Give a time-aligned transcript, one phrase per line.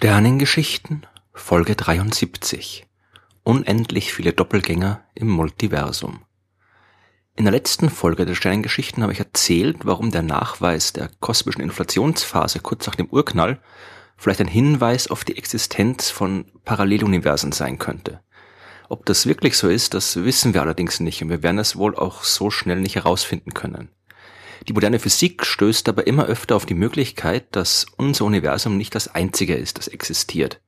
[0.00, 2.86] Sternengeschichten Folge 73
[3.42, 6.20] Unendlich viele Doppelgänger im Multiversum.
[7.34, 12.60] In der letzten Folge der Sternengeschichten habe ich erzählt, warum der Nachweis der kosmischen Inflationsphase
[12.60, 13.60] kurz nach dem Urknall
[14.16, 18.20] vielleicht ein Hinweis auf die Existenz von Paralleluniversen sein könnte.
[18.88, 21.96] Ob das wirklich so ist, das wissen wir allerdings nicht und wir werden es wohl
[21.96, 23.90] auch so schnell nicht herausfinden können.
[24.66, 29.14] Die moderne Physik stößt aber immer öfter auf die Möglichkeit, dass unser Universum nicht das
[29.14, 30.60] einzige ist, das existiert.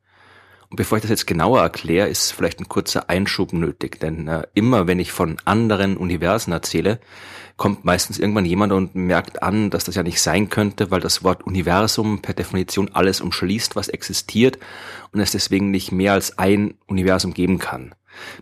[0.70, 4.46] Und bevor ich das jetzt genauer erkläre, ist vielleicht ein kurzer Einschub nötig, denn äh,
[4.54, 7.00] immer wenn ich von anderen Universen erzähle,
[7.56, 11.24] kommt meistens irgendwann jemand und merkt an, dass das ja nicht sein könnte, weil das
[11.24, 14.59] Wort Universum per Definition alles umschließt, was existiert
[15.12, 17.95] und es deswegen nicht mehr als ein Universum geben kann.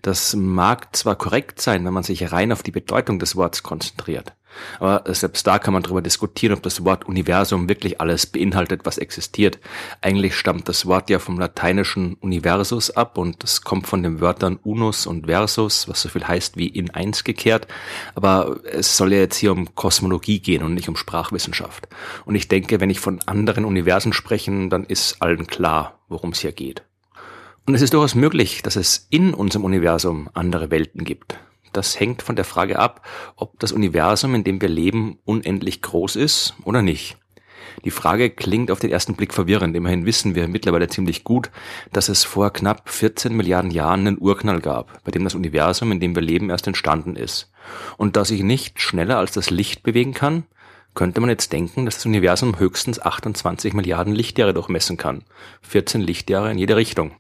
[0.03, 4.34] Das mag zwar korrekt sein, wenn man sich rein auf die Bedeutung des Wortes konzentriert.
[4.81, 8.99] Aber selbst da kann man darüber diskutieren, ob das Wort Universum wirklich alles beinhaltet, was
[8.99, 9.59] existiert.
[10.01, 14.59] Eigentlich stammt das Wort ja vom lateinischen Universus ab und es kommt von den Wörtern
[14.63, 17.67] unus und versus, was so viel heißt wie in eins gekehrt.
[18.15, 21.89] Aber es soll ja jetzt hier um Kosmologie gehen und nicht um Sprachwissenschaft.
[22.25, 26.41] Und ich denke, wenn ich von anderen Universen spreche, dann ist allen klar, worum es
[26.41, 26.83] hier geht.
[27.67, 31.39] Und es ist durchaus möglich, dass es in unserem Universum andere Welten gibt.
[31.72, 36.16] Das hängt von der Frage ab, ob das Universum, in dem wir leben, unendlich groß
[36.16, 37.16] ist oder nicht.
[37.84, 39.77] Die Frage klingt auf den ersten Blick verwirrend.
[39.77, 41.50] Immerhin wissen wir mittlerweile ziemlich gut,
[41.92, 46.00] dass es vor knapp 14 Milliarden Jahren einen Urknall gab, bei dem das Universum, in
[46.00, 47.50] dem wir leben, erst entstanden ist.
[47.96, 50.44] Und da sich nicht schneller als das Licht bewegen kann,
[50.94, 55.22] könnte man jetzt denken, dass das Universum höchstens 28 Milliarden Lichtjahre durchmessen kann.
[55.62, 57.12] 14 Lichtjahre in jede Richtung.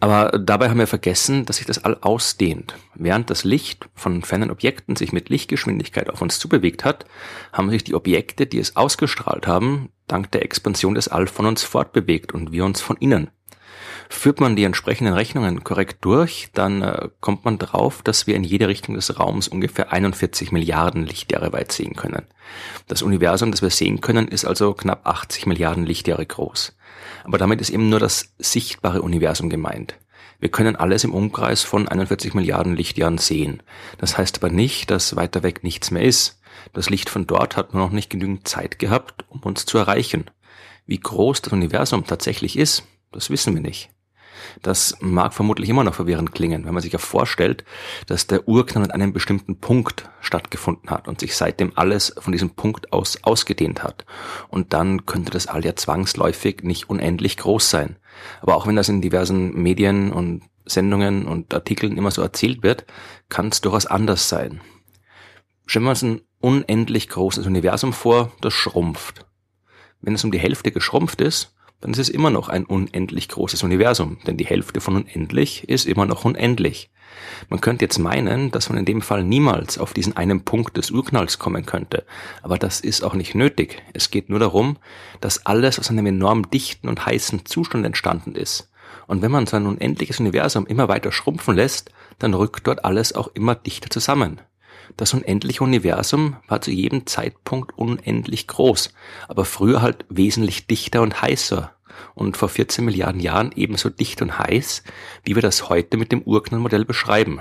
[0.00, 2.76] Aber dabei haben wir vergessen, dass sich das All ausdehnt.
[2.94, 7.04] Während das Licht von fernen Objekten sich mit Lichtgeschwindigkeit auf uns zubewegt hat,
[7.52, 11.64] haben sich die Objekte, die es ausgestrahlt haben, dank der Expansion des All von uns
[11.64, 13.30] fortbewegt und wir uns von innen.
[14.10, 18.44] Führt man die entsprechenden Rechnungen korrekt durch, dann äh, kommt man drauf, dass wir in
[18.44, 22.26] jede Richtung des Raums ungefähr 41 Milliarden Lichtjahre weit sehen können.
[22.86, 26.74] Das Universum, das wir sehen können, ist also knapp 80 Milliarden Lichtjahre groß.
[27.24, 29.98] Aber damit ist eben nur das sichtbare Universum gemeint.
[30.40, 33.62] Wir können alles im Umkreis von 41 Milliarden Lichtjahren sehen.
[33.98, 36.40] Das heißt aber nicht, dass weiter weg nichts mehr ist.
[36.72, 40.30] Das Licht von dort hat nur noch nicht genügend Zeit gehabt, um uns zu erreichen.
[40.86, 43.90] Wie groß das Universum tatsächlich ist, das wissen wir nicht.
[44.62, 47.64] Das mag vermutlich immer noch verwirrend klingen, wenn man sich ja vorstellt,
[48.06, 52.50] dass der Urknall an einem bestimmten Punkt stattgefunden hat und sich seitdem alles von diesem
[52.50, 54.04] Punkt aus ausgedehnt hat.
[54.48, 57.96] Und dann könnte das All ja zwangsläufig nicht unendlich groß sein.
[58.40, 62.84] Aber auch wenn das in diversen Medien und Sendungen und Artikeln immer so erzählt wird,
[63.28, 64.60] kann es durchaus anders sein.
[65.66, 69.26] Stellen wir uns ein unendlich großes Universum vor, das schrumpft.
[70.00, 73.62] Wenn es um die Hälfte geschrumpft ist, dann ist es immer noch ein unendlich großes
[73.62, 76.90] Universum, denn die Hälfte von unendlich ist immer noch unendlich.
[77.48, 80.90] Man könnte jetzt meinen, dass man in dem Fall niemals auf diesen einen Punkt des
[80.90, 82.04] Urknalls kommen könnte,
[82.42, 83.82] aber das ist auch nicht nötig.
[83.92, 84.76] Es geht nur darum,
[85.20, 88.70] dass alles aus einem enorm dichten und heißen Zustand entstanden ist.
[89.06, 93.14] Und wenn man so ein unendliches Universum immer weiter schrumpfen lässt, dann rückt dort alles
[93.14, 94.40] auch immer dichter zusammen.
[94.96, 98.92] Das unendliche Universum war zu jedem Zeitpunkt unendlich groß,
[99.28, 101.74] aber früher halt wesentlich dichter und heißer
[102.14, 104.82] und vor 14 Milliarden Jahren ebenso dicht und heiß,
[105.24, 107.40] wie wir das heute mit dem Urknallmodell beschreiben.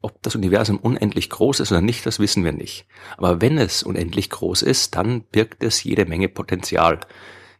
[0.00, 2.86] Ob das Universum unendlich groß ist oder nicht, das wissen wir nicht.
[3.16, 7.00] Aber wenn es unendlich groß ist, dann birgt es jede Menge Potenzial.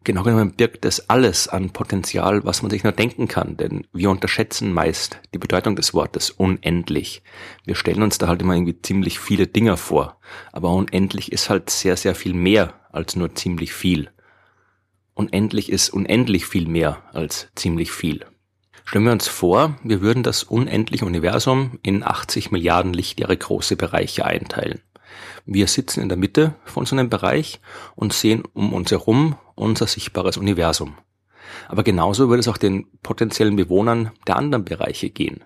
[0.05, 4.11] Genau genommen birgt es alles an Potenzial, was man sich nur denken kann, denn wir
[4.11, 7.23] unterschätzen meist die Bedeutung des Wortes unendlich.
[7.65, 10.19] Wir stellen uns da halt immer irgendwie ziemlich viele Dinge vor,
[10.53, 14.11] aber unendlich ist halt sehr, sehr viel mehr als nur ziemlich viel.
[15.15, 18.25] Unendlich ist unendlich viel mehr als ziemlich viel.
[18.85, 24.25] Stellen wir uns vor, wir würden das unendliche Universum in 80 Milliarden Lichtjahre große Bereiche
[24.25, 24.81] einteilen.
[25.45, 27.61] Wir sitzen in der Mitte von so einem Bereich
[27.97, 30.95] und sehen um uns herum unser sichtbares Universum.
[31.69, 35.45] Aber genauso würde es auch den potenziellen Bewohnern der anderen Bereiche gehen.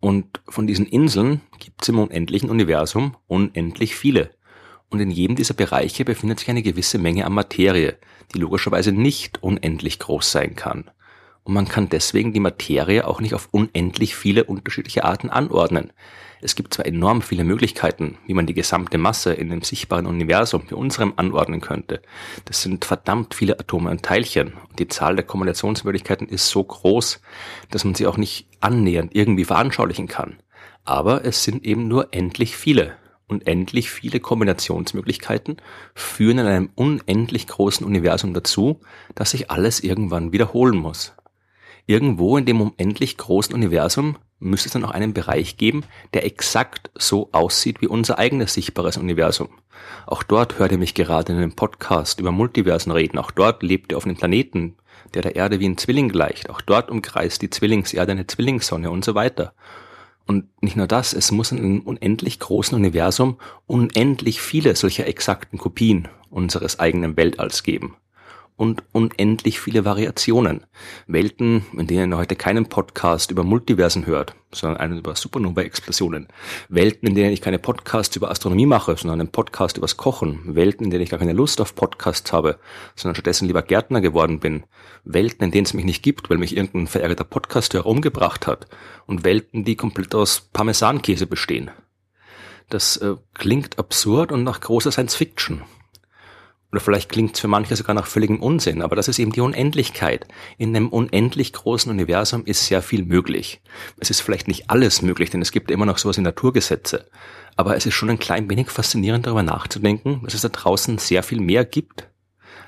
[0.00, 4.30] Und von diesen Inseln gibt es im unendlichen Universum unendlich viele.
[4.88, 7.96] Und in jedem dieser Bereiche befindet sich eine gewisse Menge an Materie,
[8.34, 10.90] die logischerweise nicht unendlich groß sein kann.
[11.44, 15.92] Und man kann deswegen die Materie auch nicht auf unendlich viele unterschiedliche Arten anordnen.
[16.42, 20.62] Es gibt zwar enorm viele Möglichkeiten, wie man die gesamte Masse in dem sichtbaren Universum
[20.68, 22.00] bei unserem anordnen könnte.
[22.46, 24.54] Das sind verdammt viele Atome und Teilchen.
[24.68, 27.20] Und die Zahl der Kombinationsmöglichkeiten ist so groß,
[27.70, 30.38] dass man sie auch nicht annähernd irgendwie veranschaulichen kann.
[30.84, 32.96] Aber es sind eben nur endlich viele.
[33.30, 35.58] unendlich viele Kombinationsmöglichkeiten
[35.94, 38.80] führen in einem unendlich großen Universum dazu,
[39.14, 41.14] dass sich alles irgendwann wiederholen muss.
[41.86, 45.84] Irgendwo in dem unendlich großen Universum müsste es dann auch einen Bereich geben,
[46.14, 49.50] der exakt so aussieht wie unser eigenes sichtbares Universum.
[50.06, 53.18] Auch dort hört ihr mich gerade in einem Podcast über Multiversen reden.
[53.18, 54.74] Auch dort lebt ihr auf einem Planeten,
[55.14, 56.50] der der Erde wie ein Zwilling gleicht.
[56.50, 59.52] Auch dort umkreist die Zwillingserde eine Zwillingssonne und so weiter.
[60.26, 65.58] Und nicht nur das, es muss in einem unendlich großen Universum unendlich viele solcher exakten
[65.58, 67.96] Kopien unseres eigenen Weltalls geben
[68.60, 70.66] und unendlich viele Variationen.
[71.06, 76.28] Welten, in denen ihr heute keinen Podcast über Multiversen hört, sondern einen über Supernova-Explosionen.
[76.68, 80.40] Welten, in denen ich keine Podcasts über Astronomie mache, sondern einen Podcast übers Kochen.
[80.44, 82.58] Welten, in denen ich gar keine Lust auf Podcasts habe,
[82.96, 84.64] sondern stattdessen lieber Gärtner geworden bin.
[85.04, 88.66] Welten, in denen es mich nicht gibt, weil mich irgendein verärgerter Podcasteur umgebracht hat.
[89.06, 91.70] Und Welten, die komplett aus Parmesankäse bestehen.
[92.68, 95.62] Das äh, klingt absurd und nach großer Science Fiction.
[96.72, 99.40] Oder vielleicht klingt es für manche sogar nach völligem Unsinn, aber das ist eben die
[99.40, 100.26] Unendlichkeit.
[100.56, 103.60] In einem unendlich großen Universum ist sehr viel möglich.
[103.98, 107.08] Es ist vielleicht nicht alles möglich, denn es gibt immer noch sowas wie Naturgesetze.
[107.56, 111.24] Aber es ist schon ein klein wenig faszinierend darüber nachzudenken, dass es da draußen sehr
[111.24, 112.08] viel mehr gibt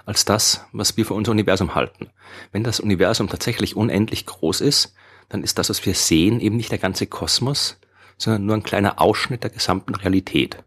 [0.04, 2.10] als das, was wir für unser Universum halten.
[2.50, 4.94] Wenn das Universum tatsächlich unendlich groß ist,
[5.28, 7.78] dann ist das, was wir sehen, eben nicht der ganze Kosmos,
[8.18, 10.64] sondern nur ein kleiner Ausschnitt der gesamten Realität.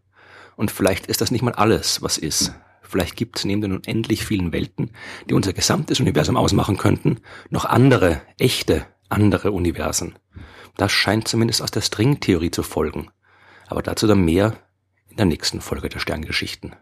[0.56, 2.54] Und vielleicht ist das nicht mal alles, was ist,
[2.88, 4.90] Vielleicht gibt es neben den unendlich vielen Welten,
[5.28, 7.18] die unser gesamtes Universum ausmachen könnten,
[7.50, 10.18] noch andere, echte, andere Universen.
[10.76, 13.10] Das scheint zumindest aus der Stringtheorie zu folgen.
[13.66, 14.56] Aber dazu dann mehr
[15.08, 16.76] in der nächsten Folge der Sterngeschichten.